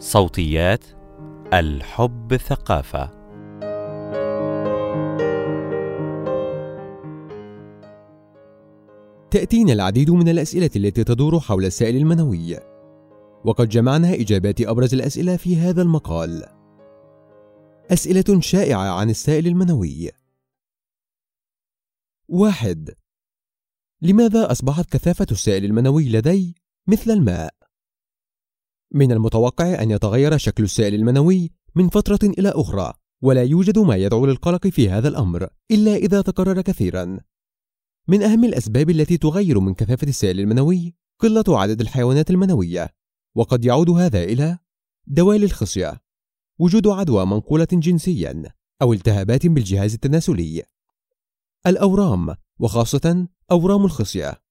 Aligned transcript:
صوتيات 0.00 0.84
الحب 1.52 2.36
ثقافة. 2.36 3.18
تأتينا 9.30 9.72
العديد 9.72 10.10
من 10.10 10.28
الأسئلة 10.28 10.70
التي 10.76 11.04
تدور 11.04 11.40
حول 11.40 11.64
السائل 11.64 11.96
المنوي. 11.96 12.56
وقد 13.44 13.68
جمعنا 13.68 14.14
إجابات 14.14 14.60
أبرز 14.60 14.94
الأسئلة 14.94 15.36
في 15.36 15.56
هذا 15.56 15.82
المقال. 15.82 16.44
أسئلة 17.90 18.40
شائعة 18.40 19.00
عن 19.00 19.10
السائل 19.10 19.46
المنوي. 19.46 20.10
واحد. 22.28 22.90
لماذا 24.02 24.52
أصبحت 24.52 24.92
كثافة 24.92 25.26
السائل 25.30 25.64
المنوي 25.64 26.08
لدي 26.08 26.54
مثل 26.86 27.10
الماء؟ 27.10 27.57
من 28.92 29.12
المتوقع 29.12 29.82
أن 29.82 29.90
يتغير 29.90 30.38
شكل 30.38 30.64
السائل 30.64 30.94
المنوي 30.94 31.50
من 31.74 31.88
فترة 31.88 32.18
إلى 32.22 32.48
أخرى 32.48 32.92
ولا 33.22 33.42
يوجد 33.42 33.78
ما 33.78 33.96
يدعو 33.96 34.26
للقلق 34.26 34.66
في 34.66 34.90
هذا 34.90 35.08
الأمر 35.08 35.48
إلا 35.70 35.96
إذا 35.96 36.22
تكرر 36.22 36.60
كثيرا. 36.60 37.20
من 38.08 38.22
أهم 38.22 38.44
الأسباب 38.44 38.90
التي 38.90 39.16
تغير 39.16 39.60
من 39.60 39.74
كثافة 39.74 40.08
السائل 40.08 40.40
المنوي 40.40 40.94
قلة 41.18 41.44
عدد 41.48 41.80
الحيوانات 41.80 42.30
المنوية 42.30 42.88
وقد 43.34 43.64
يعود 43.64 43.90
هذا 43.90 44.24
إلى 44.24 44.58
دوالي 45.06 45.44
الخصية. 45.44 46.00
وجود 46.58 46.86
عدوى 46.86 47.26
منقولة 47.26 47.68
جنسيا 47.72 48.42
أو 48.82 48.92
التهابات 48.92 49.46
بالجهاز 49.46 49.94
التناسلي. 49.94 50.62
الأورام 51.66 52.34
وخاصة 52.58 53.28
أورام 53.50 53.84
الخصية. 53.84 54.42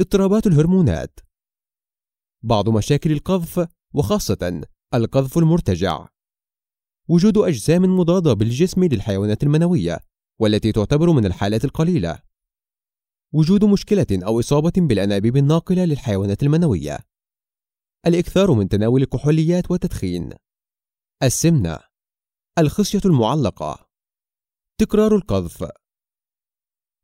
اضطرابات 0.00 0.46
الهرمونات 0.46 1.20
بعض 2.42 2.68
مشاكل 2.68 3.12
القذف 3.12 3.68
وخاصة 3.94 4.62
القذف 4.94 5.38
المرتجع. 5.38 6.08
وجود 7.08 7.38
أجسام 7.38 7.82
مضادة 7.82 8.32
بالجسم 8.32 8.84
للحيوانات 8.84 9.42
المنوية 9.42 9.98
والتي 10.40 10.72
تعتبر 10.72 11.10
من 11.10 11.26
الحالات 11.26 11.64
القليلة. 11.64 12.22
وجود 13.32 13.64
مشكلة 13.64 14.06
أو 14.12 14.40
إصابة 14.40 14.72
بالأنابيب 14.76 15.36
الناقلة 15.36 15.84
للحيوانات 15.84 16.42
المنوية. 16.42 16.98
الإكثار 18.06 18.52
من 18.52 18.68
تناول 18.68 19.02
الكحوليات 19.02 19.70
والتدخين. 19.70 20.30
السمنة. 21.22 21.78
الخصية 22.58 23.00
المعلقة. 23.04 23.88
تكرار 24.78 25.14
القذف. 25.14 25.64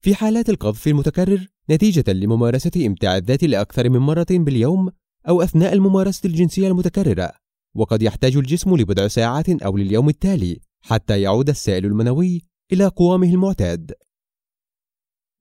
في 0.02 0.14
حالات 0.14 0.48
القذف 0.48 0.86
المتكرر 0.86 1.46
نتيجة 1.70 2.12
لممارسة 2.12 2.86
إمتاع 2.86 3.16
الذات 3.16 3.44
لأكثر 3.44 3.88
من 3.88 3.98
مرة 3.98 4.26
باليوم 4.30 4.92
أو 5.28 5.42
أثناء 5.42 5.72
الممارسة 5.72 6.26
الجنسية 6.26 6.68
المتكررة 6.68 7.32
وقد 7.76 8.02
يحتاج 8.02 8.36
الجسم 8.36 8.76
لبضع 8.76 9.08
ساعات 9.08 9.48
أو 9.48 9.76
لليوم 9.76 10.08
التالي 10.08 10.60
حتى 10.80 11.20
يعود 11.20 11.48
السائل 11.48 11.84
المنوي 11.84 12.42
إلى 12.72 12.86
قوامه 12.86 13.28
المعتاد. 13.28 13.92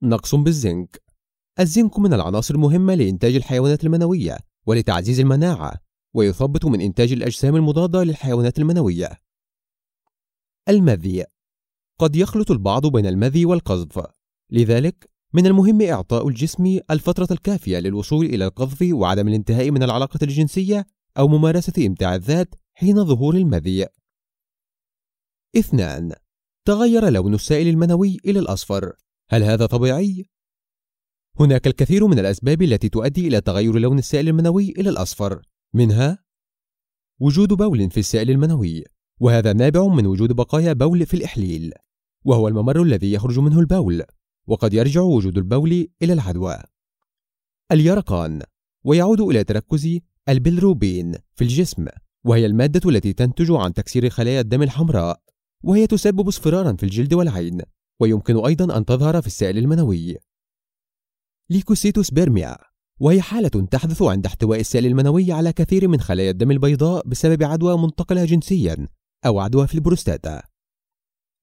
نقص 0.02 0.34
بالزنك. 0.34 1.02
الزنك 1.60 1.98
من 1.98 2.14
العناصر 2.14 2.54
المهمة 2.54 2.94
لإنتاج 2.94 3.34
الحيوانات 3.34 3.84
المنوية 3.84 4.38
ولتعزيز 4.66 5.20
المناعة 5.20 5.72
ويثبط 6.14 6.64
من 6.64 6.80
إنتاج 6.80 7.12
الأجسام 7.12 7.56
المضادة 7.56 8.02
للحيوانات 8.02 8.58
المنوية. 8.58 9.10
المذي 10.68 11.24
قد 12.00 12.16
يخلط 12.16 12.50
البعض 12.50 12.86
بين 12.86 13.06
المذي 13.06 13.44
والقذف 13.44 14.06
لذلك 14.50 15.10
من 15.32 15.46
المهم 15.46 15.82
إعطاء 15.82 16.28
الجسم 16.28 16.80
الفترة 16.90 17.28
الكافية 17.30 17.78
للوصول 17.78 18.26
إلى 18.26 18.44
القذف 18.44 18.88
وعدم 18.92 19.28
الانتهاء 19.28 19.70
من 19.70 19.82
العلاقة 19.82 20.18
الجنسية 20.22 20.86
أو 21.18 21.28
ممارسة 21.28 21.86
إمتاع 21.86 22.14
الذات 22.14 22.54
حين 22.74 23.04
ظهور 23.04 23.34
المذي. 23.34 23.86
اثنان 25.56 26.12
تغير 26.64 27.08
لون 27.08 27.34
السائل 27.34 27.68
المنوي 27.68 28.18
إلى 28.24 28.38
الأصفر، 28.38 28.92
هل 29.30 29.42
هذا 29.42 29.66
طبيعي؟ 29.66 30.26
هناك 31.40 31.66
الكثير 31.66 32.06
من 32.06 32.18
الأسباب 32.18 32.62
التي 32.62 32.88
تؤدي 32.88 33.28
إلى 33.28 33.40
تغير 33.40 33.78
لون 33.78 33.98
السائل 33.98 34.28
المنوي 34.28 34.70
إلى 34.70 34.90
الأصفر، 34.90 35.42
منها 35.74 36.24
وجود 37.20 37.48
بول 37.48 37.90
في 37.90 38.00
السائل 38.00 38.30
المنوي، 38.30 38.84
وهذا 39.20 39.52
نابع 39.52 39.86
من 39.86 40.06
وجود 40.06 40.32
بقايا 40.32 40.72
بول 40.72 41.06
في 41.06 41.14
الإحليل، 41.14 41.72
وهو 42.24 42.48
الممر 42.48 42.82
الذي 42.82 43.12
يخرج 43.12 43.38
منه 43.38 43.60
البول، 43.60 44.02
وقد 44.46 44.74
يرجع 44.74 45.00
وجود 45.00 45.38
البول 45.38 45.88
إلى 46.02 46.12
العدوى. 46.12 46.58
اليرقان 47.72 48.42
ويعود 48.84 49.20
إلى 49.20 49.44
تركز 49.44 49.98
البلروبين 50.28 51.14
في 51.34 51.44
الجسم 51.44 51.86
وهي 52.24 52.46
المادة 52.46 52.90
التي 52.90 53.12
تنتج 53.12 53.50
عن 53.50 53.74
تكسير 53.74 54.10
خلايا 54.10 54.40
الدم 54.40 54.62
الحمراء 54.62 55.20
وهي 55.64 55.86
تسبب 55.86 56.28
اصفرارا 56.28 56.72
في 56.72 56.82
الجلد 56.82 57.14
والعين 57.14 57.62
ويمكن 58.00 58.44
أيضا 58.44 58.76
أن 58.76 58.84
تظهر 58.84 59.20
في 59.20 59.26
السائل 59.26 59.58
المنوي. 59.58 60.16
leukocytospermia 61.50 62.56
وهي 63.00 63.22
حالة 63.22 63.48
تحدث 63.48 64.02
عند 64.02 64.26
احتواء 64.26 64.60
السائل 64.60 64.86
المنوي 64.86 65.32
على 65.32 65.52
كثير 65.52 65.88
من 65.88 66.00
خلايا 66.00 66.30
الدم 66.30 66.50
البيضاء 66.50 67.08
بسبب 67.08 67.42
عدوى 67.42 67.78
منتقلة 67.78 68.24
جنسيا 68.24 68.88
أو 69.26 69.40
عدوى 69.40 69.66
في 69.66 69.74
البروستاتا. 69.74 70.42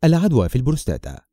العدوى 0.04 0.50
في 0.50 0.56
البروستاتا 0.56 1.33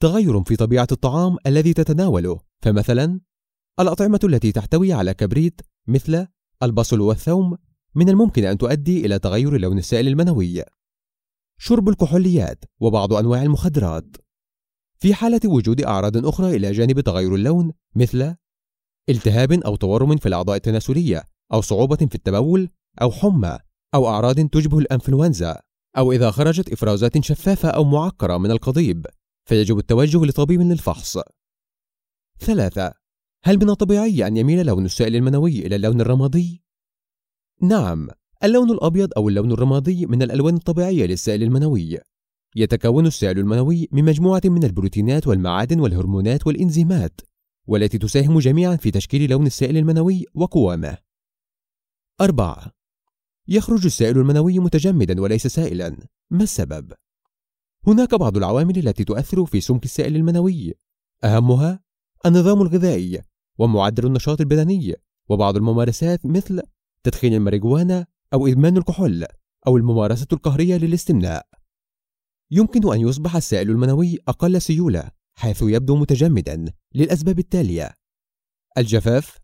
تغير 0.00 0.44
في 0.44 0.56
طبيعة 0.56 0.88
الطعام 0.92 1.36
الذي 1.46 1.72
تتناوله. 1.72 2.40
فمثلا 2.62 3.20
الأطعمة 3.80 4.20
التي 4.24 4.52
تحتوي 4.52 4.92
على 4.92 5.14
كبريت 5.14 5.60
مثل 5.86 6.26
البصل 6.62 7.00
والثوم 7.00 7.56
من 7.94 8.08
الممكن 8.08 8.44
أن 8.44 8.58
تؤدي 8.58 9.06
إلى 9.06 9.18
تغير 9.18 9.60
لون 9.60 9.78
السائل 9.78 10.08
المنوي. 10.08 10.62
شرب 11.58 11.88
الكحوليات 11.88 12.64
وبعض 12.80 13.12
أنواع 13.12 13.42
المخدرات. 13.42 14.16
في 14.98 15.14
حالة 15.14 15.40
وجود 15.44 15.82
أعراض 15.82 16.26
أخرى 16.26 16.56
إلى 16.56 16.72
جانب 16.72 17.00
تغير 17.00 17.34
اللون 17.34 17.72
مثل 17.94 18.34
التهاب 19.08 19.52
أو 19.52 19.76
تورم 19.76 20.16
في 20.16 20.26
الأعضاء 20.26 20.56
التناسلية 20.56 21.24
أو 21.52 21.60
صعوبة 21.60 21.96
في 21.96 22.14
التبول 22.14 22.68
أو 23.02 23.10
حمى 23.10 23.58
أو 23.94 24.08
أعراض 24.08 24.48
تشبه 24.48 24.78
الأنفلونزا 24.78 25.60
أو 25.98 26.12
إذا 26.12 26.30
خرجت 26.30 26.72
إفرازات 26.72 27.24
شفافة 27.24 27.68
أو 27.68 27.84
معقرة 27.84 28.38
من 28.38 28.50
القضيب. 28.50 29.06
فيجب 29.50 29.78
التوجه 29.78 30.24
لطبيب 30.24 30.60
للفحص. 30.60 31.18
ثلاثة 32.38 32.94
هل 33.44 33.56
من 33.56 33.70
الطبيعي 33.70 34.26
أن 34.26 34.36
يميل 34.36 34.66
لون 34.66 34.84
السائل 34.84 35.16
المنوي 35.16 35.66
إلى 35.66 35.76
اللون 35.76 36.00
الرمادي؟ 36.00 36.64
نعم، 37.62 38.08
اللون 38.44 38.70
الأبيض 38.70 39.10
أو 39.16 39.28
اللون 39.28 39.52
الرمادي 39.52 40.06
من 40.06 40.22
الألوان 40.22 40.54
الطبيعية 40.54 41.06
للسائل 41.06 41.42
المنوي. 41.42 41.98
يتكون 42.56 43.06
السائل 43.06 43.38
المنوي 43.38 43.88
من 43.92 44.04
مجموعة 44.04 44.40
من 44.44 44.64
البروتينات 44.64 45.26
والمعادن 45.26 45.80
والهرمونات 45.80 46.46
والإنزيمات، 46.46 47.20
والتي 47.66 47.98
تساهم 47.98 48.38
جميعا 48.38 48.76
في 48.76 48.90
تشكيل 48.90 49.30
لون 49.30 49.46
السائل 49.46 49.76
المنوي 49.76 50.24
وقوامه. 50.34 50.98
أربعة 52.20 52.72
يخرج 53.48 53.84
السائل 53.84 54.18
المنوي 54.18 54.58
متجمدا 54.58 55.20
وليس 55.20 55.46
سائلا، 55.46 55.96
ما 56.30 56.42
السبب؟ 56.42 56.92
هناك 57.86 58.14
بعض 58.14 58.36
العوامل 58.36 58.78
التي 58.78 59.04
تؤثر 59.04 59.46
في 59.46 59.60
سمك 59.60 59.84
السائل 59.84 60.16
المنوي، 60.16 60.74
أهمها 61.24 61.80
النظام 62.26 62.62
الغذائي 62.62 63.22
ومعدل 63.58 64.06
النشاط 64.06 64.40
البدني 64.40 64.94
وبعض 65.28 65.56
الممارسات 65.56 66.26
مثل 66.26 66.62
تدخين 67.02 67.34
الماريجوانا 67.34 68.06
أو 68.34 68.46
إدمان 68.46 68.76
الكحول 68.76 69.26
أو 69.66 69.76
الممارسة 69.76 70.26
القهرية 70.32 70.76
للاستمناء. 70.76 71.46
يمكن 72.50 72.92
أن 72.92 73.00
يصبح 73.00 73.36
السائل 73.36 73.70
المنوي 73.70 74.18
أقل 74.28 74.62
سيولة 74.62 75.10
حيث 75.34 75.62
يبدو 75.62 75.96
متجمدا 75.96 76.72
للأسباب 76.94 77.38
التالية: 77.38 77.94
الجفاف، 78.78 79.38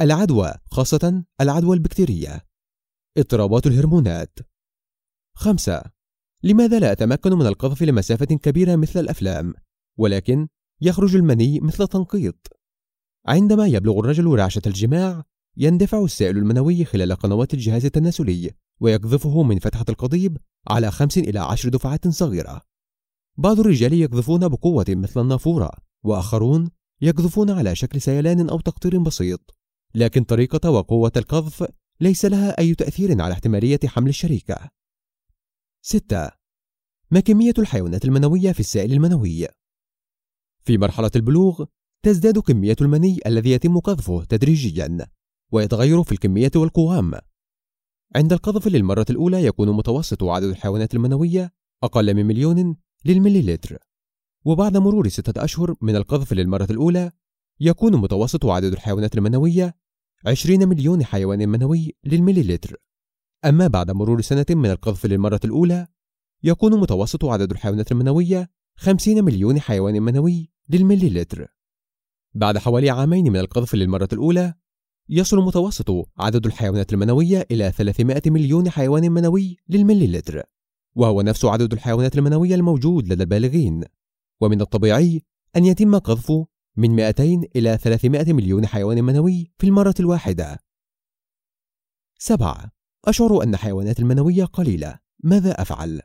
العدوى 0.00 0.54
خاصة 0.70 1.24
العدوى 1.40 1.76
البكتيرية، 1.76 2.46
اضطرابات 3.18 3.66
الهرمونات. 3.66 4.38
خمسة 5.34 5.82
لماذا 6.42 6.78
لا 6.78 6.92
أتمكن 6.92 7.32
من 7.32 7.46
القذف 7.46 7.82
لمسافة 7.82 8.24
كبيرة 8.24 8.76
مثل 8.76 9.00
الأفلام؟ 9.00 9.54
ولكن 9.98 10.48
يخرج 10.80 11.16
المني 11.16 11.60
مثل 11.60 11.86
تنقيط. 11.86 12.48
عندما 13.26 13.66
يبلغ 13.66 13.98
الرجل 13.98 14.26
رعشة 14.26 14.62
الجماع 14.66 15.24
يندفع 15.56 16.04
السائل 16.04 16.36
المنوي 16.36 16.84
خلال 16.84 17.12
قنوات 17.12 17.54
الجهاز 17.54 17.84
التناسلي 17.84 18.50
ويقذفه 18.80 19.42
من 19.42 19.58
فتحة 19.58 19.84
القضيب 19.88 20.38
على 20.68 20.90
خمس 20.90 21.18
إلى 21.18 21.38
عشر 21.38 21.68
دفعات 21.68 22.08
صغيرة. 22.08 22.62
بعض 23.36 23.60
الرجال 23.60 23.92
يقذفون 23.92 24.48
بقوة 24.48 24.84
مثل 24.88 25.20
النافورة 25.20 25.70
وآخرون 26.04 26.70
يقذفون 27.00 27.50
على 27.50 27.74
شكل 27.74 28.00
سيلان 28.00 28.48
أو 28.48 28.60
تقطير 28.60 28.98
بسيط. 28.98 29.54
لكن 29.94 30.24
طريقة 30.24 30.70
وقوة 30.70 31.12
القذف 31.16 31.66
ليس 32.00 32.24
لها 32.24 32.58
أي 32.58 32.74
تأثير 32.74 33.22
على 33.22 33.32
احتمالية 33.32 33.80
حمل 33.86 34.08
الشريكة. 34.08 34.79
6. 35.82 36.30
ما 37.10 37.20
كمية 37.20 37.54
الحيوانات 37.58 38.04
المنوية 38.04 38.52
في 38.52 38.60
السائل 38.60 38.92
المنوي؟ 38.92 39.46
في 40.64 40.78
مرحلة 40.78 41.10
البلوغ 41.16 41.64
تزداد 42.02 42.38
كمية 42.38 42.76
المني 42.80 43.20
الذي 43.26 43.50
يتم 43.50 43.78
قذفه 43.78 44.24
تدريجيا 44.24 45.06
ويتغير 45.52 46.02
في 46.02 46.12
الكمية 46.12 46.50
والقوام 46.56 47.12
عند 48.16 48.32
القذف 48.32 48.68
للمرة 48.68 49.06
الأولى 49.10 49.44
يكون 49.44 49.76
متوسط 49.76 50.24
عدد 50.24 50.44
الحيوانات 50.44 50.94
المنوية 50.94 51.52
أقل 51.82 52.14
من 52.14 52.26
مليون 52.26 52.76
للمليلتر 53.04 53.78
وبعد 54.44 54.76
مرور 54.76 55.08
ستة 55.08 55.44
أشهر 55.44 55.74
من 55.80 55.96
القذف 55.96 56.32
للمرة 56.32 56.66
الأولى 56.70 57.12
يكون 57.60 57.96
متوسط 57.96 58.46
عدد 58.46 58.72
الحيوانات 58.72 59.16
المنوية 59.16 59.74
20 60.26 60.68
مليون 60.68 61.04
حيوان 61.04 61.48
منوي 61.48 61.96
للمليلتر 62.04 62.76
أما 63.44 63.66
بعد 63.66 63.90
مرور 63.90 64.20
سنة 64.20 64.46
من 64.50 64.70
القذف 64.70 65.06
للمرة 65.06 65.40
الأولى 65.44 65.86
يكون 66.42 66.80
متوسط 66.80 67.24
عدد 67.24 67.50
الحيوانات 67.50 67.92
المنوية 67.92 68.50
50 68.76 69.24
مليون 69.24 69.60
حيوان 69.60 70.02
منوي 70.02 70.50
للمليلتر 70.68 71.46
بعد 72.34 72.58
حوالي 72.58 72.90
عامين 72.90 73.32
من 73.32 73.36
القذف 73.36 73.74
للمرة 73.74 74.08
الأولى 74.12 74.54
يصل 75.08 75.38
متوسط 75.38 75.90
عدد 76.18 76.46
الحيوانات 76.46 76.92
المنوية 76.92 77.46
إلى 77.50 77.72
300 77.72 78.22
مليون 78.26 78.70
حيوان 78.70 79.12
منوي 79.12 79.56
للمليلتر 79.68 80.42
وهو 80.94 81.22
نفس 81.22 81.44
عدد 81.44 81.72
الحيوانات 81.72 82.18
المنوية 82.18 82.54
الموجود 82.54 83.08
لدى 83.08 83.22
البالغين 83.22 83.84
ومن 84.40 84.60
الطبيعي 84.60 85.22
أن 85.56 85.64
يتم 85.64 85.98
قذف 85.98 86.32
من 86.76 86.90
200 86.90 87.24
إلى 87.56 87.78
300 87.78 88.32
مليون 88.32 88.66
حيوان 88.66 89.04
منوي 89.04 89.52
في 89.58 89.66
المرة 89.66 89.94
الواحدة 90.00 90.58
7. 92.18 92.79
أشعر 93.04 93.42
أن 93.42 93.56
حيوانات 93.56 94.00
المنوية 94.00 94.44
قليلة. 94.44 94.98
ماذا 95.24 95.62
أفعل؟ 95.62 96.00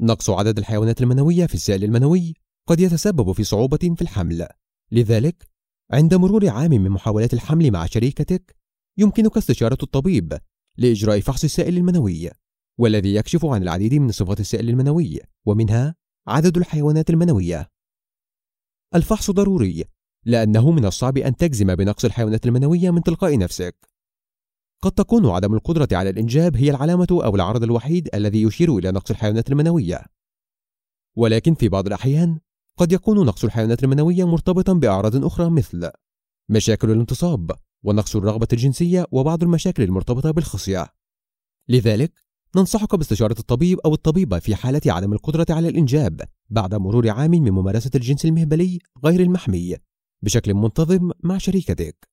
نقص 0.00 0.30
عدد 0.30 0.58
الحيوانات 0.58 1.00
المنوية 1.00 1.46
في 1.46 1.54
السائل 1.54 1.84
المنوي. 1.84 2.34
قد 2.68 2.80
يتسبب 2.80 3.32
في 3.32 3.44
صعوبة 3.44 3.94
في 3.96 4.02
الحمل. 4.02 4.48
لذلك 4.92 5.48
عند 5.92 6.14
مرور 6.14 6.48
عام 6.48 6.70
من 6.70 6.90
محاولات 6.90 7.34
الحمل 7.34 7.70
مع 7.70 7.86
شريكتك 7.86 8.56
يمكنك 8.98 9.36
استشارة 9.36 9.78
الطبيب 9.82 10.38
لإجراء 10.78 11.20
فحص 11.20 11.44
السائل 11.44 11.76
المنوي 11.76 12.30
والذي 12.78 13.14
يكشف 13.14 13.44
عن 13.44 13.62
العديد 13.62 13.94
من 13.94 14.12
صفات 14.12 14.40
السائل 14.40 14.68
المنوي 14.68 15.20
ومنها 15.46 15.94
عدد 16.26 16.56
الحيوانات 16.56 17.10
المنوية. 17.10 17.68
الفحص 18.94 19.30
ضروري 19.30 19.84
لأنه 20.24 20.70
من 20.70 20.84
الصعب 20.84 21.18
أن 21.18 21.36
تجزم 21.36 21.74
بنقص 21.74 22.04
الحيوانات 22.04 22.46
المنوية 22.46 22.90
من 22.90 23.02
تلقاء 23.02 23.38
نفسك. 23.38 23.91
قد 24.82 24.92
تكون 24.92 25.26
عدم 25.26 25.54
القدرة 25.54 25.88
على 25.92 26.10
الإنجاب 26.10 26.56
هي 26.56 26.70
العلامة 26.70 27.06
أو 27.10 27.34
العرض 27.34 27.62
الوحيد 27.62 28.08
الذي 28.14 28.42
يشير 28.42 28.78
إلى 28.78 28.90
نقص 28.90 29.10
الحيوانات 29.10 29.50
المنوية 29.50 30.04
ولكن 31.16 31.54
في 31.54 31.68
بعض 31.68 31.86
الأحيان 31.86 32.38
قد 32.78 32.92
يكون 32.92 33.26
نقص 33.26 33.44
الحيوانات 33.44 33.84
المنوية 33.84 34.24
مرتبطا 34.24 34.72
بأعراض 34.72 35.24
أخرى 35.24 35.50
مثل 35.50 35.90
مشاكل 36.48 36.90
الانتصاب 36.90 37.50
ونقص 37.82 38.16
الرغبة 38.16 38.48
الجنسية 38.52 39.06
وبعض 39.10 39.42
المشاكل 39.42 39.82
المرتبطة 39.82 40.30
بالخصية 40.30 40.86
لذلك 41.68 42.12
ننصحك 42.56 42.94
باستشارة 42.94 43.38
الطبيب 43.38 43.78
أو 43.78 43.94
الطبيبة 43.94 44.38
في 44.38 44.54
حالة 44.54 44.80
عدم 44.86 45.12
القدرة 45.12 45.46
على 45.50 45.68
الإنجاب 45.68 46.20
بعد 46.50 46.74
مرور 46.74 47.10
عام 47.10 47.30
من 47.30 47.52
ممارسة 47.52 47.90
الجنس 47.94 48.24
المهبلي 48.24 48.78
غير 49.04 49.20
المحمي 49.20 49.76
بشكل 50.22 50.54
منتظم 50.54 51.10
مع 51.22 51.38
شريكتك. 51.38 52.11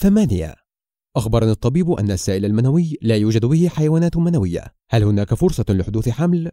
ثمانية. 0.00 0.54
أخبرني 1.16 1.50
الطبيب 1.50 1.90
أن 1.90 2.10
السائل 2.10 2.44
المنوي 2.44 2.96
لا 3.02 3.16
يوجد 3.16 3.44
به 3.46 3.68
حيوانات 3.68 4.16
منوية. 4.16 4.74
هل 4.90 5.04
هناك 5.04 5.34
فرصة 5.34 5.64
لحدوث 5.68 6.08
حمل؟ 6.08 6.50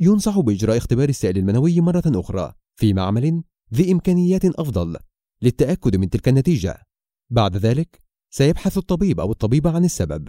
ينصح 0.00 0.40
بإجراء 0.40 0.76
اختبار 0.76 1.08
السائل 1.08 1.38
المنوي 1.38 1.80
مرة 1.80 2.02
أخرى 2.06 2.54
في 2.76 2.92
معمل 2.92 3.42
ذي 3.74 3.92
إمكانيات 3.92 4.44
أفضل 4.44 4.96
للتأكد 5.42 5.96
من 5.96 6.10
تلك 6.10 6.28
النتيجة. 6.28 6.82
بعد 7.30 7.56
ذلك 7.56 8.00
سيبحث 8.30 8.78
الطبيب 8.78 9.20
أو 9.20 9.32
الطبيبة 9.32 9.70
عن 9.70 9.84
السبب. 9.84 10.28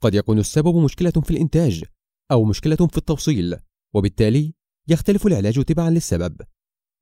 قد 0.00 0.14
يكون 0.14 0.38
السبب 0.38 0.76
مشكلة 0.76 1.10
في 1.10 1.30
الإنتاج 1.30 1.84
أو 2.30 2.44
مشكلة 2.44 2.76
في 2.76 2.98
التوصيل 2.98 3.56
وبالتالي 3.94 4.54
يختلف 4.88 5.26
العلاج 5.26 5.64
تبعا 5.64 5.90
للسبب. 5.90 6.36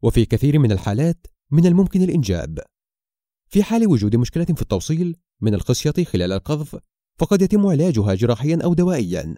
وفي 0.02 0.24
كثير 0.24 0.58
من 0.58 0.72
الحالات 0.72 1.26
من 1.50 1.66
الممكن 1.66 2.02
الإنجاب. 2.02 2.58
في 3.52 3.62
حال 3.62 3.86
وجود 3.86 4.16
مشكلة 4.16 4.44
في 4.44 4.62
التوصيل 4.62 5.16
من 5.40 5.54
الخصية 5.54 6.04
خلال 6.04 6.32
القذف 6.32 6.76
فقد 7.18 7.42
يتم 7.42 7.66
علاجها 7.66 8.14
جراحيا 8.14 8.58
أو 8.64 8.74
دوائيا 8.74 9.36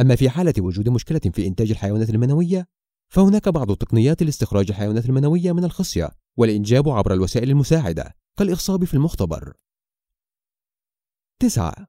أما 0.00 0.16
في 0.16 0.30
حالة 0.30 0.54
وجود 0.58 0.88
مشكلة 0.88 1.20
في 1.34 1.46
إنتاج 1.46 1.70
الحيوانات 1.70 2.10
المنوية 2.10 2.68
فهناك 3.08 3.48
بعض 3.48 3.76
تقنيات 3.76 4.22
لاستخراج 4.22 4.70
الحيوانات 4.70 5.06
المنوية 5.06 5.52
من 5.52 5.64
الخصية 5.64 6.10
والإنجاب 6.36 6.88
عبر 6.88 7.12
الوسائل 7.12 7.50
المساعدة 7.50 8.16
كالإخصاب 8.38 8.84
في 8.84 8.94
المختبر. 8.94 9.52
9. 11.40 11.86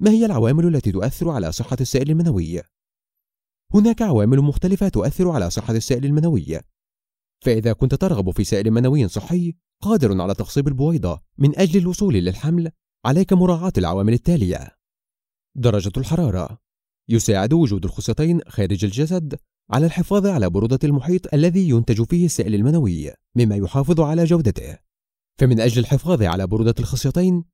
ما 0.00 0.10
هي 0.10 0.26
العوامل 0.26 0.76
التي 0.76 0.92
تؤثر 0.92 1.30
على 1.30 1.52
صحة 1.52 1.76
السائل 1.80 2.10
المنوي؟ 2.10 2.62
هناك 3.74 4.02
عوامل 4.02 4.38
مختلفة 4.38 4.88
تؤثر 4.88 5.30
على 5.30 5.50
صحة 5.50 5.74
السائل 5.74 6.04
المنوي 6.04 6.60
فإذا 7.40 7.72
كنت 7.72 7.94
ترغب 7.94 8.30
في 8.30 8.44
سائل 8.44 8.70
منوي 8.70 9.08
صحي 9.08 9.54
قادر 9.82 10.22
على 10.22 10.34
تخصيب 10.34 10.68
البويضة 10.68 11.20
من 11.38 11.58
أجل 11.58 11.80
الوصول 11.80 12.14
للحمل 12.14 12.70
عليك 13.04 13.32
مراعاة 13.32 13.72
العوامل 13.78 14.12
التالية. 14.12 14.68
درجة 15.56 15.92
الحرارة 15.96 16.58
يساعد 17.08 17.52
وجود 17.52 17.84
الخصيتين 17.84 18.40
خارج 18.48 18.84
الجسد 18.84 19.38
على 19.70 19.86
الحفاظ 19.86 20.26
على 20.26 20.50
برودة 20.50 20.78
المحيط 20.84 21.34
الذي 21.34 21.68
ينتج 21.68 22.02
فيه 22.02 22.26
السائل 22.26 22.54
المنوي 22.54 23.12
مما 23.36 23.56
يحافظ 23.56 24.00
على 24.00 24.24
جودته. 24.24 24.78
فمن 25.38 25.60
أجل 25.60 25.78
الحفاظ 25.78 26.22
على 26.22 26.46
برودة 26.46 26.74
الخصيتين 26.80 27.44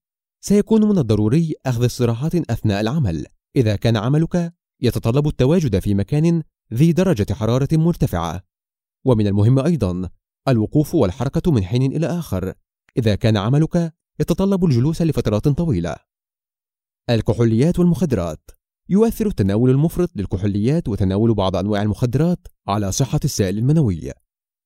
سيكون 0.40 0.88
من 0.88 0.98
الضروري 0.98 1.54
أخذ 1.66 1.84
استراحات 1.84 2.34
أثناء 2.34 2.80
العمل. 2.80 3.26
إذا 3.56 3.76
كان 3.76 3.96
عملك 3.96 4.54
يتطلب 4.82 5.28
التواجد 5.28 5.78
في 5.78 5.94
مكان 5.94 6.42
ذي 6.74 6.92
درجة 6.92 7.34
حرارة 7.34 7.68
مرتفعة. 7.72 8.53
ومن 9.04 9.26
المهم 9.26 9.58
أيضا 9.58 10.10
الوقوف 10.48 10.94
والحركة 10.94 11.52
من 11.52 11.64
حين 11.64 11.96
إلى 11.96 12.06
آخر. 12.06 12.54
إذا 12.96 13.14
كان 13.14 13.36
عملك 13.36 13.94
يتطلب 14.20 14.64
الجلوس 14.64 15.02
لفترات 15.02 15.48
طويلة. 15.48 15.96
الكحوليات 17.10 17.78
والمخدرات. 17.78 18.50
يؤثر 18.88 19.26
التناول 19.26 19.70
المفرط 19.70 20.10
للكحوليات 20.16 20.88
وتناول 20.88 21.34
بعض 21.34 21.56
أنواع 21.56 21.82
المخدرات 21.82 22.48
على 22.68 22.92
صحة 22.92 23.20
السائل 23.24 23.58
المنوي. 23.58 24.12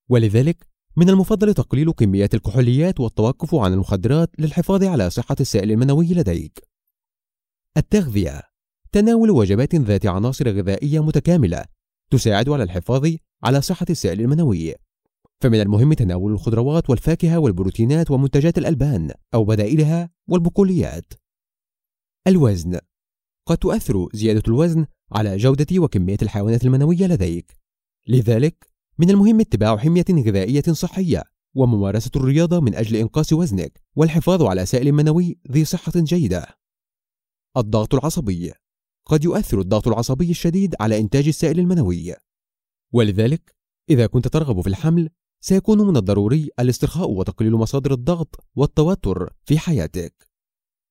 ولذلك 0.09 0.67
من 0.97 1.09
المفضل 1.09 1.55
تقليل 1.55 1.93
كميات 1.93 2.35
الكحوليات 2.35 3.01
والتوقف 3.01 3.55
عن 3.55 3.73
المخدرات 3.73 4.31
للحفاظ 4.39 4.85
على 4.85 5.11
صحة 5.11 5.37
السائل 5.41 5.71
المنوي 5.73 6.15
لديك. 6.15 6.69
التغذية. 7.77 8.43
تناول 8.93 9.31
وجبات 9.31 9.75
ذات 9.75 10.07
عناصر 10.07 10.49
غذائية 10.49 11.05
متكاملة 11.05 11.65
تساعد 12.11 12.49
على 12.49 12.63
الحفاظ 12.63 13.15
على 13.45 13.61
صحة 13.63 13.87
السائل 13.91 14.21
المنوي. 14.21 14.75
فمن 15.41 15.61
المهم 15.61 15.93
تناول 15.93 16.33
الخضروات 16.33 16.91
والفاكهة 16.91 17.39
والبروتينات 17.39 18.11
ومنتجات 18.11 18.59
الألبان 18.59 19.11
أو 19.35 19.45
بدائلها 19.45 20.11
والبقوليات. 20.29 21.13
الوزن. 22.27 22.79
قد 23.47 23.59
تؤثر 23.59 24.09
زيادة 24.13 24.43
الوزن 24.49 24.87
على 25.13 25.37
جودة 25.37 25.67
وكمية 25.79 26.17
الحيوانات 26.23 26.65
المنوية 26.65 27.07
لديك. 27.07 27.57
لذلك 28.09 28.67
من 28.99 29.11
المهم 29.11 29.41
اتباع 29.41 29.77
حمية 29.77 30.05
غذائية 30.11 30.63
صحية 30.63 31.25
وممارسة 31.55 32.11
الرياضة 32.17 32.61
من 32.61 32.75
أجل 32.75 32.97
إنقاص 32.97 33.33
وزنك 33.33 33.81
والحفاظ 33.97 34.43
على 34.43 34.67
سائل 34.67 34.93
منوي 34.93 35.39
ذي 35.53 35.65
صحة 35.65 35.93
جيدة. 35.97 36.47
الضغط 37.57 37.95
العصبي. 37.95 38.53
قد 39.09 39.25
يؤثر 39.25 39.61
الضغط 39.61 39.89
العصبي 39.89 40.31
الشديد 40.31 40.75
على 40.81 40.99
إنتاج 41.01 41.29
السائل 41.29 41.59
المنوي. 41.59 42.15
ولذلك 42.93 43.55
إذا 43.91 44.07
كنت 44.07 44.29
ترغب 44.29 44.61
في 44.61 44.67
الحمل 44.67 45.11
سيكون 45.41 45.87
من 45.87 45.97
الضروري 45.97 46.51
الاسترخاء 46.61 47.11
وتقليل 47.11 47.53
مصادر 47.53 47.93
الضغط 47.93 48.45
والتوتر 48.57 49.33
في 49.45 49.59
حياتك. 49.59 50.29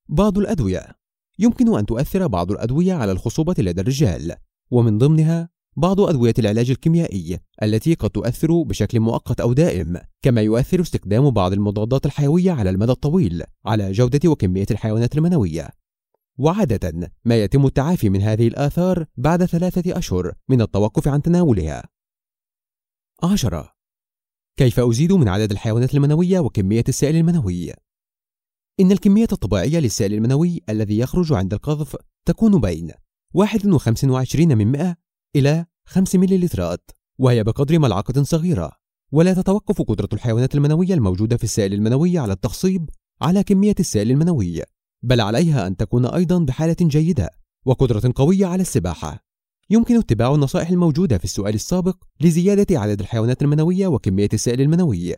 بعض 0.08 0.38
الأدوية. 0.38 0.98
يمكن 1.38 1.78
أن 1.78 1.86
تؤثر 1.86 2.26
بعض 2.26 2.52
الأدوية 2.52 2.94
على 2.94 3.12
الخصوبة 3.12 3.54
لدى 3.58 3.80
الرجال 3.80 4.34
ومن 4.70 4.98
ضمنها 4.98 5.48
بعض 5.76 6.00
أدوية 6.00 6.34
العلاج 6.38 6.70
الكيميائي 6.70 7.38
التي 7.62 7.94
قد 7.94 8.10
تؤثر 8.10 8.62
بشكل 8.62 9.00
مؤقت 9.00 9.40
أو 9.40 9.52
دائم 9.52 10.00
كما 10.22 10.40
يؤثر 10.40 10.80
استخدام 10.80 11.30
بعض 11.30 11.52
المضادات 11.52 12.06
الحيوية 12.06 12.52
على 12.52 12.70
المدى 12.70 12.92
الطويل 12.92 13.42
على 13.66 13.92
جودة 13.92 14.30
وكمية 14.30 14.66
الحيوانات 14.70 15.16
المنوية. 15.16 15.77
وعادة 16.38 17.10
ما 17.24 17.42
يتم 17.42 17.66
التعافي 17.66 18.08
من 18.08 18.22
هذه 18.22 18.48
الآثار 18.48 19.06
بعد 19.16 19.44
ثلاثة 19.44 19.98
أشهر 19.98 20.32
من 20.48 20.62
التوقف 20.62 21.08
عن 21.08 21.22
تناولها. 21.22 21.82
عشرة. 23.22 23.72
كيف 24.56 24.80
أزيد 24.80 25.12
من 25.12 25.28
عدد 25.28 25.50
الحيوانات 25.50 25.94
المنوية 25.94 26.40
وكمية 26.40 26.84
السائل 26.88 27.16
المنوي؟ 27.16 27.72
إن 28.80 28.92
الكمية 28.92 29.26
الطبيعية 29.32 29.78
للسائل 29.78 30.14
المنوي 30.14 30.60
الذي 30.68 30.98
يخرج 30.98 31.32
عند 31.32 31.54
القذف 31.54 31.96
تكون 32.24 32.60
بين 32.60 32.92
1.25 33.38 34.40
من 34.40 34.72
100 34.72 34.96
إلى 35.36 35.66
5 35.84 36.18
مليلترات 36.18 36.90
وهي 37.18 37.44
بقدر 37.44 37.78
ملعقة 37.78 38.22
صغيرة. 38.22 38.72
ولا 39.12 39.34
تتوقف 39.34 39.82
قدرة 39.82 40.08
الحيوانات 40.12 40.54
المنوية 40.54 40.94
الموجودة 40.94 41.36
في 41.36 41.44
السائل 41.44 41.74
المنوي 41.74 42.18
على 42.18 42.32
التخصيب 42.32 42.90
على 43.22 43.42
كمية 43.42 43.74
السائل 43.80 44.10
المنوي. 44.10 44.62
بل 45.02 45.20
عليها 45.20 45.66
أن 45.66 45.76
تكون 45.76 46.06
أيضا 46.06 46.38
بحالة 46.38 46.76
جيدة 46.82 47.30
وقدرة 47.66 48.12
قوية 48.16 48.46
على 48.46 48.62
السباحة. 48.62 49.24
يمكن 49.70 49.98
اتباع 49.98 50.34
النصائح 50.34 50.68
الموجودة 50.70 51.18
في 51.18 51.24
السؤال 51.24 51.54
السابق 51.54 51.96
لزيادة 52.20 52.80
عدد 52.80 53.00
الحيوانات 53.00 53.42
المنوية 53.42 53.86
وكمية 53.86 54.28
السائل 54.32 54.60
المنوي. 54.60 55.14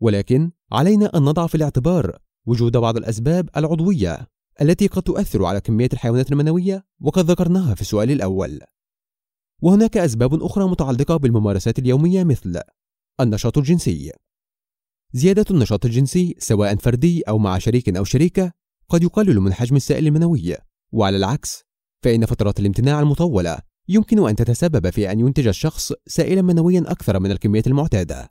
ولكن 0.00 0.50
علينا 0.72 1.16
أن 1.16 1.22
نضع 1.22 1.46
في 1.46 1.54
الاعتبار 1.54 2.18
وجود 2.46 2.76
بعض 2.76 2.96
الأسباب 2.96 3.48
العضوية 3.56 4.26
التي 4.62 4.86
قد 4.86 5.02
تؤثر 5.02 5.44
على 5.44 5.60
كمية 5.60 5.88
الحيوانات 5.92 6.32
المنوية 6.32 6.86
وقد 7.00 7.30
ذكرناها 7.30 7.74
في 7.74 7.80
السؤال 7.80 8.10
الأول. 8.10 8.60
وهناك 9.62 9.96
أسباب 9.96 10.42
أخرى 10.42 10.64
متعلقة 10.64 11.16
بالممارسات 11.16 11.78
اليومية 11.78 12.24
مثل 12.24 12.60
النشاط 13.20 13.58
الجنسي. 13.58 14.12
زيادة 15.12 15.44
النشاط 15.50 15.84
الجنسي 15.84 16.34
سواء 16.38 16.76
فردي 16.76 17.22
أو 17.22 17.38
مع 17.38 17.58
شريك 17.58 17.96
أو 17.96 18.04
شريكة 18.04 18.52
قد 18.88 19.02
يقلل 19.02 19.40
من 19.40 19.52
حجم 19.52 19.76
السائل 19.76 20.06
المنوي 20.06 20.56
وعلى 20.92 21.16
العكس 21.16 21.64
فإن 22.04 22.26
فترات 22.26 22.60
الامتناع 22.60 23.00
المطولة 23.00 23.58
يمكن 23.88 24.28
أن 24.28 24.36
تتسبب 24.36 24.90
في 24.90 25.12
أن 25.12 25.20
ينتج 25.20 25.46
الشخص 25.46 25.92
سائلا 26.06 26.42
منويا 26.42 26.84
أكثر 26.86 27.20
من 27.20 27.30
الكمية 27.30 27.62
المعتادة. 27.66 28.28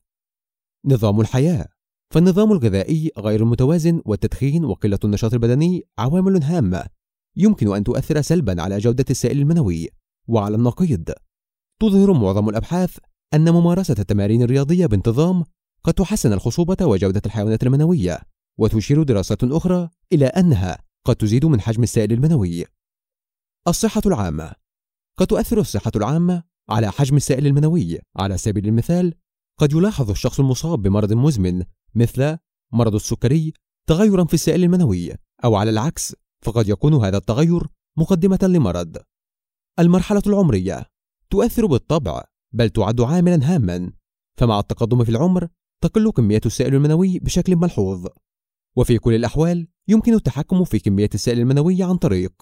نظام 0.86 1.22
الحياة 1.22 1.68
فالنظام 2.14 2.52
الغذائي 2.52 3.12
غير 3.18 3.42
المتوازن 3.42 4.02
والتدخين 4.06 4.66
وقلة 4.66 5.00
النشاط 5.04 5.34
البدني 5.34 5.84
عوامل 5.98 6.44
هامة 6.44 6.86
يمكن 7.36 7.76
أن 7.76 7.84
تؤثر 7.84 8.22
سلبا 8.22 8.62
على 8.62 8.78
جودة 8.78 9.06
السائل 9.10 9.40
المنوي 9.40 9.90
وعلى 10.28 10.56
النقيض. 10.56 11.12
تظهر 11.80 12.14
معظم 12.14 12.50
الأبحاث 12.50 12.98
أن 13.34 13.50
ممارسة 13.52 13.96
التمارين 14.00 14.42
الرياضية 14.42 14.86
بانتظام 14.86 15.44
قد 15.84 15.94
تحسن 15.94 16.34
الخصوبة 16.34 16.86
وجودة 16.86 17.22
الحيوانات 17.26 17.64
المنوية. 17.64 18.20
وتشير 18.58 19.04
دراسة 19.04 19.38
أخرى 19.44 19.90
إلى 20.14 20.26
أنها 20.26 20.78
قد 21.06 21.16
تزيد 21.16 21.46
من 21.46 21.62
حجم 21.62 21.84
السائل 21.84 22.12
المنوي. 22.12 22.66
الصحة 23.68 24.02
العامة. 24.06 24.54
قد 25.18 25.28
تؤثر 25.28 25.60
الصحة 25.60 25.92
العامة 25.96 26.44
على 26.70 26.92
حجم 26.92 27.16
السائل 27.16 27.48
المنوي. 27.48 28.00
على 28.16 28.38
سبيل 28.38 28.68
المثال 28.68 29.14
قد 29.60 29.74
يلاحظ 29.74 30.10
الشخص 30.10 30.40
المصاب 30.40 30.82
بمرض 30.82 31.14
مزمن 31.14 31.64
مثل 31.96 32.38
مرض 32.74 32.96
السكري 32.96 33.54
تغيرا 33.88 34.26
في 34.26 34.34
السائل 34.34 34.64
المنوي 34.64 35.14
أو 35.44 35.56
على 35.56 35.70
العكس 35.70 36.16
فقد 36.46 36.70
يكون 36.70 36.94
هذا 36.94 37.18
التغير 37.18 37.68
مقدمة 37.98 38.40
لمرض. 38.44 38.98
المرحلة 39.80 40.22
العمرية. 40.28 40.86
تؤثر 41.30 41.66
بالطبع 41.66 42.24
بل 42.54 42.70
تعد 42.70 43.02
عاملا 43.02 43.56
هاما 43.56 43.92
فمع 44.38 44.60
التقدم 44.60 45.04
في 45.04 45.10
العمر 45.10 45.48
تقل 45.84 46.12
كمية 46.12 46.42
السائل 46.46 46.76
المنوي 46.76 47.20
بشكل 47.20 47.56
ملحوظ. 47.56 48.08
وفي 48.78 48.98
كل 48.98 49.14
الأحوال 49.14 49.68
يمكن 49.88 50.14
التحكم 50.14 50.64
في 50.64 50.80
كمية 50.80 51.10
السائل 51.14 51.40
المنوي 51.40 51.84
عن 51.84 51.98
طريق 51.98 52.34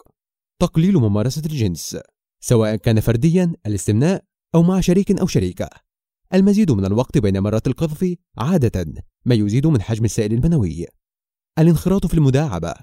تقليل 0.59 0.97
ممارسة 0.97 1.41
الجنس 1.45 1.97
سواء 2.39 2.75
كان 2.75 2.99
فرديا 2.99 3.53
الاستمناء 3.65 4.23
أو 4.55 4.63
مع 4.63 4.79
شريك 4.79 5.19
أو 5.19 5.27
شريكة. 5.27 5.69
المزيد 6.33 6.71
من 6.71 6.85
الوقت 6.85 7.17
بين 7.17 7.39
مرات 7.39 7.67
القذف 7.67 8.15
عادة 8.37 9.03
ما 9.25 9.35
يزيد 9.35 9.67
من 9.67 9.81
حجم 9.81 10.05
السائل 10.05 10.33
المنوي. 10.33 10.85
الانخراط 11.59 12.05
في 12.05 12.13
المداعبة. 12.13 12.73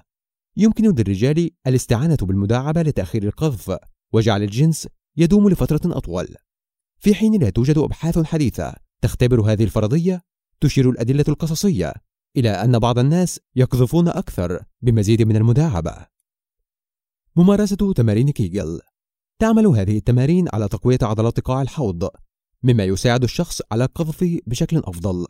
يمكن 0.57 0.95
للرجال 0.95 1.49
الاستعانة 1.67 2.17
بالمداعبة 2.21 2.81
لتأخير 2.81 3.23
القذف 3.23 3.77
وجعل 4.13 4.43
الجنس 4.43 4.87
يدوم 5.17 5.49
لفترة 5.49 5.97
أطول. 5.97 6.35
في 6.99 7.15
حين 7.15 7.41
لا 7.41 7.49
توجد 7.49 7.77
أبحاث 7.77 8.19
حديثة 8.19 8.75
تختبر 9.01 9.41
هذه 9.41 9.63
الفرضية 9.63 10.21
تشير 10.61 10.89
الأدلة 10.89 11.25
القصصية 11.27 11.93
إلى 12.37 12.49
أن 12.49 12.79
بعض 12.79 12.99
الناس 12.99 13.39
يقذفون 13.55 14.07
أكثر 14.07 14.63
بمزيد 14.81 15.21
من 15.21 15.35
المداعبة. 15.35 16.07
ممارسة 17.35 17.93
تمارين 17.93 18.29
كيجل. 18.29 18.81
تعمل 19.39 19.67
هذه 19.67 19.97
التمارين 19.97 20.47
على 20.53 20.67
تقوية 20.67 20.97
عضلات 21.01 21.39
قاع 21.39 21.61
الحوض 21.61 22.09
مما 22.63 22.83
يساعد 22.83 23.23
الشخص 23.23 23.61
على 23.71 23.83
القذف 23.83 24.39
بشكل 24.47 24.77
أفضل. 24.77 25.25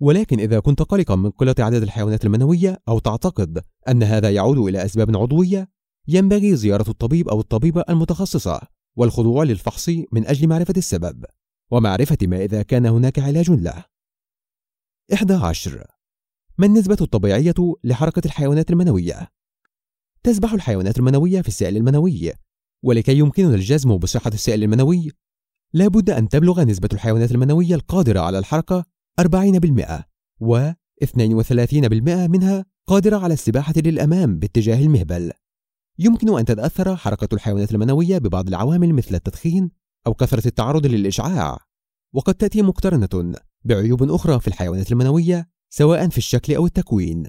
ولكن 0.00 0.40
إذا 0.40 0.60
كنت 0.60 0.82
قلقا 0.82 1.16
من 1.16 1.30
قلة 1.30 1.54
عدد 1.58 1.82
الحيوانات 1.82 2.24
المنوية 2.24 2.82
أو 2.88 2.98
تعتقد 2.98 3.62
أن 3.88 4.02
هذا 4.02 4.30
يعود 4.30 4.58
إلى 4.58 4.84
أسباب 4.84 5.16
عضوية 5.16 5.68
ينبغي 6.08 6.56
زيارة 6.56 6.90
الطبيب 6.90 7.28
أو 7.28 7.40
الطبيبة 7.40 7.84
المتخصصة 7.88 8.60
والخضوع 8.96 9.44
للفحص 9.44 9.88
من 9.88 10.26
أجل 10.26 10.48
معرفة 10.48 10.74
السبب 10.76 11.24
ومعرفة 11.70 12.18
ما 12.22 12.44
إذا 12.44 12.62
كان 12.62 12.86
هناك 12.86 13.18
علاج 13.18 13.50
له. 13.50 13.84
11 15.14 15.97
ما 16.58 16.66
النسبة 16.66 16.96
الطبيعية 17.00 17.54
لحركة 17.84 18.22
الحيوانات 18.24 18.70
المنوية؟ 18.70 19.28
تسبح 20.22 20.52
الحيوانات 20.52 20.98
المنوية 20.98 21.40
في 21.40 21.48
السائل 21.48 21.76
المنوي 21.76 22.32
ولكي 22.82 23.18
يمكننا 23.18 23.54
الجزم 23.54 23.96
بصحة 23.96 24.30
السائل 24.34 24.62
المنوي 24.62 25.10
لا 25.72 25.88
بد 25.88 26.10
أن 26.10 26.28
تبلغ 26.28 26.62
نسبة 26.62 26.88
الحيوانات 26.92 27.32
المنوية 27.32 27.74
القادرة 27.74 28.20
على 28.20 28.38
الحركة 28.38 28.84
40% 29.20 30.02
و 30.40 30.70
32% 31.04 31.12
منها 32.06 32.64
قادرة 32.86 33.16
على 33.16 33.34
السباحة 33.34 33.74
للأمام 33.76 34.38
باتجاه 34.38 34.80
المهبل 34.80 35.32
يمكن 35.98 36.38
أن 36.38 36.44
تتأثر 36.44 36.96
حركة 36.96 37.34
الحيوانات 37.34 37.72
المنوية 37.72 38.18
ببعض 38.18 38.48
العوامل 38.48 38.94
مثل 38.94 39.14
التدخين 39.14 39.70
أو 40.06 40.14
كثرة 40.14 40.46
التعرض 40.48 40.86
للإشعاع 40.86 41.58
وقد 42.14 42.34
تأتي 42.34 42.62
مقترنة 42.62 43.34
بعيوب 43.64 44.02
أخرى 44.02 44.40
في 44.40 44.48
الحيوانات 44.48 44.92
المنوية 44.92 45.57
سواء 45.70 46.08
في 46.08 46.18
الشكل 46.18 46.54
أو 46.54 46.66
التكوين. 46.66 47.26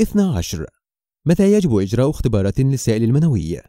12 0.00 0.66
متى 1.26 1.52
يجب 1.52 1.76
إجراء 1.76 2.10
اختبارات 2.10 2.60
للسائل 2.60 3.02
المنوي؟ 3.02 3.60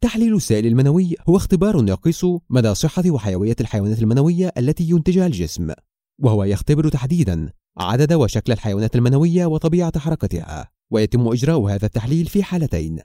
تحليل 0.00 0.34
السائل 0.34 0.66
المنوي 0.66 1.14
هو 1.28 1.36
اختبار 1.36 1.88
يقيس 1.88 2.26
مدى 2.50 2.74
صحة 2.74 3.02
وحيوية 3.06 3.56
الحيوانات 3.60 3.98
المنوية 3.98 4.52
التي 4.58 4.84
ينتجها 4.90 5.26
الجسم 5.26 5.72
وهو 6.18 6.44
يختبر 6.44 6.88
تحديدا 6.88 7.52
عدد 7.78 8.12
وشكل 8.12 8.52
الحيوانات 8.52 8.96
المنوية 8.96 9.46
وطبيعة 9.46 9.98
حركتها 9.98 10.70
ويتم 10.90 11.28
إجراء 11.28 11.60
هذا 11.60 11.86
التحليل 11.86 12.26
في 12.26 12.42
حالتين. 12.42 12.98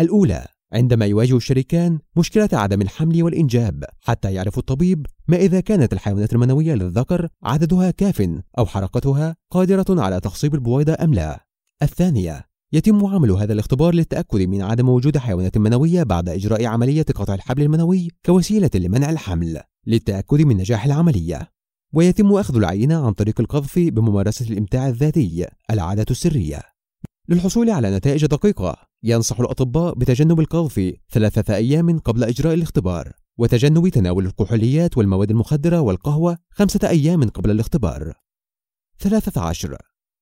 الأولى 0.00 0.46
عندما 0.72 1.06
يواجه 1.06 1.36
الشريكان 1.36 1.98
مشكلة 2.16 2.48
عدم 2.52 2.82
الحمل 2.82 3.22
والإنجاب 3.22 3.84
حتى 4.00 4.34
يعرف 4.34 4.58
الطبيب 4.58 5.06
ما 5.28 5.36
إذا 5.36 5.60
كانت 5.60 5.92
الحيوانات 5.92 6.32
المنوية 6.32 6.74
للذكر 6.74 7.28
عددها 7.42 7.90
كاف 7.90 8.28
أو 8.58 8.66
حركتها 8.66 9.36
قادرة 9.50 10.02
على 10.02 10.20
تخصيب 10.20 10.54
البويضة 10.54 10.96
أم 11.00 11.14
لا. 11.14 11.46
الثانية 11.82 12.44
يتم 12.72 13.06
عمل 13.06 13.30
هذا 13.30 13.52
الاختبار 13.52 13.94
للتأكد 13.94 14.40
من 14.40 14.62
عدم 14.62 14.88
وجود 14.88 15.18
حيوانات 15.18 15.58
منوية 15.58 16.02
بعد 16.02 16.28
إجراء 16.28 16.66
عملية 16.66 17.02
قطع 17.02 17.34
الحبل 17.34 17.62
المنوي 17.62 18.08
كوسيلة 18.26 18.70
لمنع 18.74 19.10
الحمل 19.10 19.60
للتأكد 19.86 20.40
من 20.40 20.56
نجاح 20.56 20.84
العملية. 20.84 21.52
ويتم 21.92 22.32
أخذ 22.32 22.56
العينة 22.56 23.06
عن 23.06 23.12
طريق 23.12 23.40
القذف 23.40 23.78
بممارسة 23.78 24.46
الإمتاع 24.50 24.88
الذاتي 24.88 25.46
العادة 25.70 26.06
السرية. 26.10 26.62
للحصول 27.28 27.70
على 27.70 27.96
نتائج 27.96 28.26
دقيقة. 28.26 28.89
ينصح 29.02 29.40
الأطباء 29.40 29.94
بتجنب 29.94 30.40
القذف 30.40 30.94
ثلاثة 31.10 31.54
أيام 31.54 31.98
قبل 31.98 32.24
إجراء 32.24 32.54
الاختبار 32.54 33.12
وتجنب 33.38 33.88
تناول 33.88 34.26
الكحوليات 34.26 34.98
والمواد 34.98 35.30
المخدرة 35.30 35.80
والقهوة 35.80 36.38
خمسة 36.50 36.88
أيام 36.88 37.28
قبل 37.28 37.50
الاختبار. 37.50 38.12
13 38.98 39.76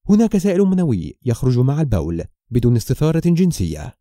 هناك 0.08 0.37
سائل 0.37 0.61
منوي 0.61 1.18
يخرج 1.25 1.58
مع 1.58 1.80
البول 1.80 2.25
بدون 2.50 2.76
استثارة 2.76 3.23
جنسية. 3.26 3.94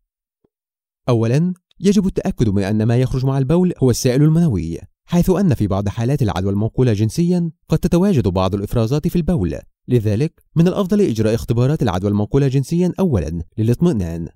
أولا 1.08 1.54
يجب 1.80 2.06
التأكد 2.06 2.48
من 2.48 2.62
أن 2.62 2.82
ما 2.82 2.96
يخرج 2.96 3.26
مع 3.26 3.38
البول 3.38 3.72
هو 3.78 3.90
السائل 3.90 4.22
المنوي 4.22 4.78
حيث 5.04 5.30
أن 5.30 5.54
في 5.54 5.66
بعض 5.66 5.88
حالات 5.88 6.22
العدوى 6.22 6.52
المنقولة 6.52 6.92
جنسيا 6.92 7.50
قد 7.68 7.78
تتواجد 7.78 8.28
بعض 8.28 8.54
الإفرازات 8.54 9.08
في 9.08 9.16
البول. 9.16 9.58
لذلك 9.88 10.42
من 10.56 10.68
الأفضل 10.68 11.00
إجراء 11.00 11.34
اختبارات 11.34 11.82
العدوى 11.82 12.10
المنقولة 12.10 12.48
جنسيا 12.48 12.92
أولا 13.00 13.42
للاطمئنان. 13.58 14.28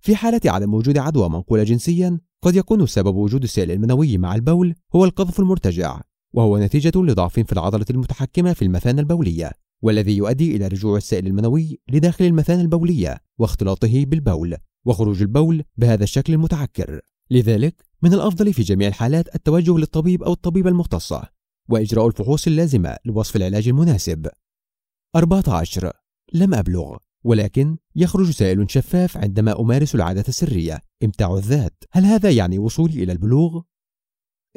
في 0.00 0.16
حالة 0.16 0.40
عدم 0.46 0.74
وجود 0.74 0.98
عدوى 0.98 1.28
منقولة 1.28 1.62
جنسيا 1.62 2.20
قد 2.42 2.56
يكون 2.56 2.86
سبب 2.86 3.16
وجود 3.16 3.42
السائل 3.42 3.70
المنوي 3.70 4.18
مع 4.18 4.34
البول 4.34 4.74
هو 4.94 5.04
القذف 5.04 5.40
المرتجع 5.40 6.00
وهو 6.32 6.58
نتيجة 6.58 6.92
لضعف 6.96 7.40
في 7.40 7.52
العضلة 7.52 7.86
المتحكمة 7.90 8.52
في 8.52 8.62
المثانة 8.62 9.00
البولية 9.00 9.52
والذي 9.82 10.16
يؤدي 10.16 10.56
إلى 10.56 10.66
رجوع 10.68 10.96
السائل 10.96 11.26
المنوي 11.26 11.78
لداخل 11.88 12.24
المثانة 12.24 12.60
البولية 12.62 13.18
واختلاطه 13.38 14.04
بالبول 14.04 14.56
وخروج 14.84 15.22
البول 15.22 15.64
بهذا 15.76 16.04
الشكل 16.04 16.32
المتعكر. 16.32 17.00
لذلك 17.30 17.84
من 18.02 18.14
الأفضل 18.14 18.52
في 18.52 18.62
جميع 18.62 18.88
الحالات 18.88 19.34
التوجه 19.34 19.78
للطبيب 19.78 20.22
أو 20.22 20.32
الطبيبة 20.32 20.70
المختصة 20.70 21.22
وإجراء 21.68 22.06
الفحوص 22.06 22.46
اللازمة 22.46 22.96
لوصف 23.04 23.36
العلاج 23.36 23.68
المناسب. 23.68 24.28
14 25.16 25.92
لم 26.32 26.54
أبلغ. 26.54 26.96
ولكن 27.24 27.76
يخرج 27.96 28.30
سائل 28.30 28.70
شفاف 28.70 29.16
عندما 29.16 29.60
أمارس 29.60 29.94
العادة 29.94 30.24
السرية 30.28 30.80
إمتاع 31.04 31.34
الذات. 31.34 31.84
هل 31.92 32.04
هذا 32.04 32.30
يعني 32.30 32.58
وصولي 32.58 33.02
إلى 33.02 33.12
البلوغ؟ 33.12 33.62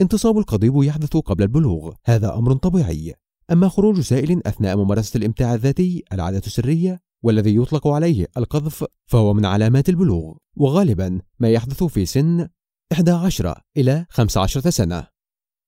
انتصاب 0.02 0.38
القضيب 0.38 0.84
يحدث 0.84 1.18
قبل 1.18 1.44
البلوغ. 1.44 1.94
هذا 2.06 2.36
أمر 2.36 2.54
طبيعي. 2.54 3.14
أما 3.52 3.70
خروج 3.70 4.00
سائل 4.00 4.42
أثناء 4.48 4.78
ممارسة 4.78 5.18
الإمتاع 5.18 5.54
الذاتي 5.54 6.04
العادة 6.14 6.42
السرية 6.46 7.00
والذي 7.24 7.56
يطلق 7.56 7.88
عليه 7.88 8.28
القذف 8.38 8.86
فهو 9.06 9.34
من 9.34 9.46
علامات 9.46 9.90
البلوغ. 9.90 10.38
وغالبا 10.56 11.22
ما 11.40 11.50
يحدث 11.50 11.84
في 11.84 12.06
سن 12.06 12.48
11 12.92 13.62
إلى 13.78 14.06
15 14.10 14.70
سنة. 14.70 15.08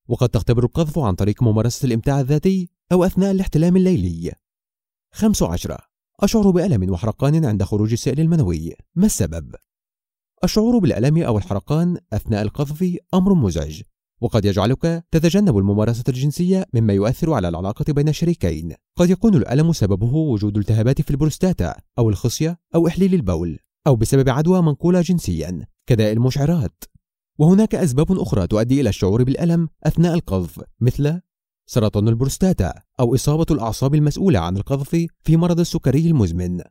وقد 0.07 0.29
تختبر 0.29 0.63
القذف 0.63 0.99
عن 0.99 1.15
طريق 1.15 1.43
ممارسة 1.43 1.85
الإمتاع 1.85 2.19
الذاتي 2.19 2.69
أو 2.91 3.03
أثناء 3.03 3.31
الاحتلام 3.31 3.77
الليلي. 3.77 4.31
15 5.13 5.92
أشعر 6.19 6.49
بألم 6.51 6.91
وحرقان 6.91 7.45
عند 7.45 7.63
خروج 7.63 7.91
السائل 7.91 8.19
المنوي. 8.19 8.73
ما 8.95 9.05
السبب؟ 9.05 9.55
الشعور 10.43 10.77
بالألم 10.77 11.23
أو 11.23 11.37
الحرقان 11.37 11.97
أثناء 12.13 12.41
القذف 12.41 12.97
أمر 13.13 13.33
مزعج 13.33 13.81
وقد 14.21 14.45
يجعلك 14.45 15.05
تتجنب 15.11 15.57
الممارسة 15.57 16.03
الجنسية 16.09 16.65
مما 16.73 16.93
يؤثر 16.93 17.33
على 17.33 17.47
العلاقة 17.47 17.93
بين 17.93 18.09
الشريكين. 18.09 18.73
قد 18.95 19.09
يكون 19.09 19.35
الألم 19.35 19.73
سببه 19.73 20.15
وجود 20.15 20.57
التهابات 20.57 21.01
في 21.01 21.11
البروستاتا 21.11 21.75
أو 21.99 22.09
الخصية 22.09 22.59
أو 22.75 22.87
إحليل 22.87 23.13
البول 23.13 23.59
أو 23.87 23.95
بسبب 23.95 24.29
عدوى 24.29 24.61
منقولة 24.61 25.01
جنسيا. 25.01 25.65
كداء 25.87 26.13
المشعرات. 26.13 26.83
وهناك 27.39 27.75
أسباب 27.75 28.11
أخرى 28.11 28.47
تؤدي 28.47 28.81
إلى 28.81 28.89
الشعور 28.89 29.23
بالألم 29.23 29.69
أثناء 29.83 30.13
القذف 30.13 30.61
مثل 30.79 31.19
سرطان 31.73 32.07
البروستاتا 32.07 32.73
أو 32.99 33.15
إصابة 33.15 33.45
الأعصاب 33.51 33.95
المسؤولة 33.95 34.39
عن 34.39 34.57
القذف 34.57 35.07
في 35.23 35.37
مرض 35.37 35.59
السكري 35.59 36.07
المزمن. 36.07 36.61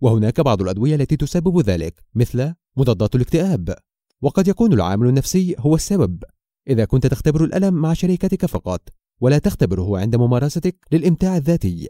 وهناك 0.00 0.40
بعض 0.40 0.62
الأدوية 0.62 0.94
التي 0.94 1.16
تسبب 1.16 1.60
ذلك 1.60 2.04
مثل 2.14 2.54
مضادات 2.76 3.14
الاكتئاب. 3.14 3.74
وقد 4.22 4.48
يكون 4.48 4.72
العامل 4.72 5.08
النفسي 5.08 5.54
هو 5.58 5.74
السبب. 5.74 6.24
إذا 6.68 6.84
كنت 6.84 7.06
تختبر 7.06 7.44
الألم 7.44 7.74
مع 7.74 7.92
شريكتك 7.92 8.46
فقط 8.46 8.88
ولا 9.20 9.38
تختبره 9.38 9.98
عند 9.98 10.16
ممارستك 10.16 10.76
للإمتاع 10.92 11.36
الذاتي. 11.36 11.88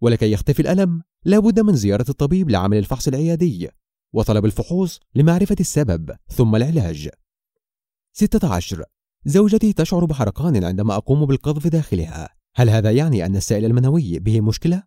ولكي 0.00 0.32
يختفي 0.32 0.60
الألم 0.60 1.02
لا 1.24 1.38
بد 1.38 1.60
من 1.60 1.76
زيارة 1.76 2.06
الطبيب 2.08 2.50
لعمل 2.50 2.78
الفحص 2.78 3.08
العيادي 3.08 3.68
وطلب 4.12 4.44
الفحوص 4.44 5.00
لمعرفة 5.14 5.56
السبب 5.60 6.16
ثم 6.28 6.56
العلاج. 6.56 7.08
16 8.12 8.84
زوجتي 9.28 9.72
تشعر 9.72 10.04
بحرقان 10.04 10.64
عندما 10.64 10.96
أقوم 10.96 11.26
بالقذف 11.26 11.66
داخلها. 11.66 12.28
هل 12.56 12.70
هذا 12.70 12.90
يعني 12.90 13.26
أن 13.26 13.36
السائل 13.36 13.64
المنوي 13.64 14.18
به 14.18 14.40
مشكلة؟ 14.40 14.82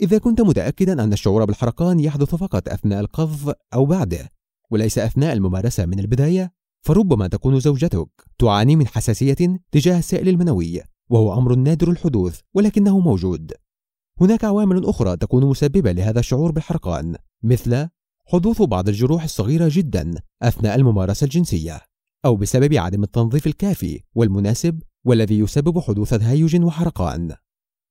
إذا 0.00 0.18
كنت 0.18 0.40
متأكدا 0.40 1.04
أن 1.04 1.12
الشعور 1.12 1.44
بالحرقان 1.44 2.00
يحدث 2.00 2.34
فقط 2.34 2.68
أثناء 2.68 3.00
القذف 3.00 3.52
أو 3.74 3.86
بعده 3.86 4.30
وليس 4.70 4.98
أثناء 4.98 5.32
الممارسة 5.32 5.86
من 5.86 5.98
البداية 5.98 6.52
فربما 6.82 7.26
تكون 7.26 7.60
زوجتك 7.60 8.08
تعاني 8.38 8.76
من 8.76 8.86
حساسية 8.86 9.60
تجاه 9.72 9.98
السائل 9.98 10.28
المنوي 10.28 10.82
وهو 11.10 11.38
أمر 11.38 11.54
نادر 11.54 11.90
الحدوث 11.90 12.40
ولكنه 12.54 12.98
موجود. 12.98 13.52
هناك 14.20 14.44
عوامل 14.44 14.86
أخرى 14.86 15.16
تكون 15.16 15.44
مسببة 15.44 15.92
لهذا 15.92 16.20
الشعور 16.20 16.52
بالحرقان 16.52 17.16
مثل 17.42 17.88
حدوث 18.26 18.62
بعض 18.62 18.88
الجروح 18.88 19.22
الصغيرة 19.22 19.68
جدا 19.72 20.14
أثناء 20.42 20.74
الممارسة 20.74 21.24
الجنسية. 21.24 21.85
أو 22.24 22.36
بسبب 22.36 22.74
عدم 22.74 23.02
التنظيف 23.02 23.46
الكافي 23.46 24.00
والمناسب 24.14 24.82
والذي 25.04 25.38
يسبب 25.38 25.80
حدوث 25.80 26.14
تهيج 26.14 26.64
وحرقان. 26.64 27.34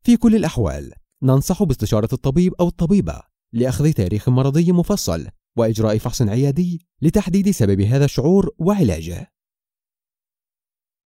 في 0.05 0.17
كل 0.17 0.35
الأحوال 0.35 0.93
ننصح 1.23 1.63
باستشارة 1.63 2.09
الطبيب 2.13 2.53
أو 2.59 2.67
الطبيبة 2.67 3.21
لأخذ 3.53 3.91
تاريخ 3.91 4.29
مرضي 4.29 4.71
مفصل 4.71 5.27
وإجراء 5.57 5.97
فحص 5.97 6.21
عيادي 6.21 6.87
لتحديد 7.01 7.51
سبب 7.51 7.81
هذا 7.81 8.05
الشعور 8.05 8.49
وعلاجه. 8.57 9.34